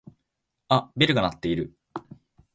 [0.69, 1.75] あっベルが鳴ってる。